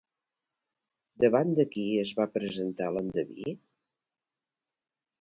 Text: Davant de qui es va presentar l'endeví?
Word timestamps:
Davant 1.25 1.53
de 1.59 1.67
qui 1.77 1.85
es 2.05 2.15
va 2.21 2.29
presentar 2.39 2.91
l'endeví? 2.97 3.57